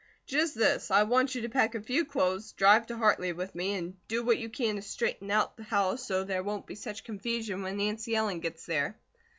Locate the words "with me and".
3.33-3.95